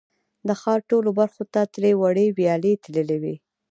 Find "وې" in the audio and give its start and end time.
3.21-3.35